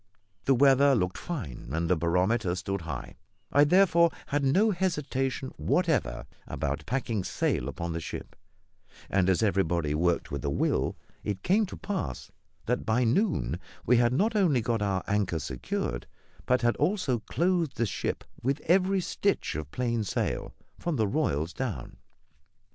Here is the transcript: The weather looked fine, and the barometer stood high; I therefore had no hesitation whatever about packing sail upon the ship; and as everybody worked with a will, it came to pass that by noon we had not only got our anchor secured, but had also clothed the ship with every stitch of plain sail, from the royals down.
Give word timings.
The 0.45 0.55
weather 0.55 0.95
looked 0.95 1.19
fine, 1.19 1.69
and 1.73 1.87
the 1.87 1.95
barometer 1.95 2.55
stood 2.55 2.81
high; 2.81 3.17
I 3.51 3.63
therefore 3.65 4.09
had 4.25 4.43
no 4.43 4.71
hesitation 4.71 5.51
whatever 5.57 6.25
about 6.47 6.87
packing 6.87 7.23
sail 7.23 7.69
upon 7.69 7.93
the 7.93 7.99
ship; 7.99 8.35
and 9.11 9.29
as 9.29 9.43
everybody 9.43 9.93
worked 9.93 10.31
with 10.31 10.43
a 10.43 10.49
will, 10.49 10.97
it 11.23 11.43
came 11.43 11.67
to 11.67 11.77
pass 11.77 12.31
that 12.65 12.83
by 12.83 13.03
noon 13.03 13.59
we 13.85 13.97
had 13.97 14.11
not 14.11 14.35
only 14.35 14.61
got 14.61 14.81
our 14.81 15.03
anchor 15.05 15.37
secured, 15.37 16.07
but 16.47 16.63
had 16.63 16.75
also 16.77 17.19
clothed 17.19 17.77
the 17.77 17.85
ship 17.85 18.23
with 18.41 18.59
every 18.61 19.01
stitch 19.01 19.53
of 19.53 19.69
plain 19.69 20.03
sail, 20.03 20.55
from 20.79 20.95
the 20.95 21.07
royals 21.07 21.53
down. 21.53 21.97